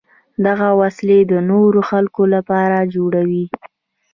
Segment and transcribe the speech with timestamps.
[0.45, 3.45] دغه وسلې د نورو خلکو لپاره جوړوي.